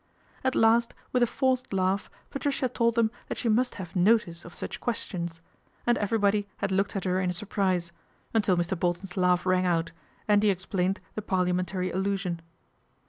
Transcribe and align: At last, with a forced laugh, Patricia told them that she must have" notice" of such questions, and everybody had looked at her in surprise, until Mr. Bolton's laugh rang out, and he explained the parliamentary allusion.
At 0.43 0.55
last, 0.55 0.95
with 1.11 1.21
a 1.21 1.27
forced 1.27 1.71
laugh, 1.71 2.09
Patricia 2.31 2.67
told 2.67 2.95
them 2.95 3.11
that 3.27 3.37
she 3.37 3.49
must 3.49 3.75
have" 3.75 3.95
notice" 4.09 4.43
of 4.45 4.55
such 4.55 4.79
questions, 4.81 5.41
and 5.85 5.95
everybody 5.99 6.47
had 6.57 6.71
looked 6.71 6.95
at 6.95 7.03
her 7.03 7.21
in 7.21 7.31
surprise, 7.33 7.91
until 8.33 8.57
Mr. 8.57 8.73
Bolton's 8.75 9.15
laugh 9.15 9.45
rang 9.45 9.67
out, 9.67 9.91
and 10.27 10.41
he 10.41 10.49
explained 10.49 11.01
the 11.13 11.21
parliamentary 11.21 11.91
allusion. 11.91 12.41